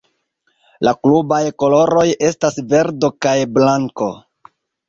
[0.87, 4.13] La klubaj koloroj estas verdo kaj blanko.